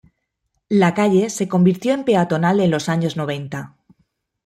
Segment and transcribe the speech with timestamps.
[0.69, 3.77] La calle se convirtió en peatonal en los años noventa.